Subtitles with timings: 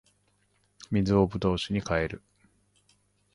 [0.91, 2.23] 水を葡萄酒に変える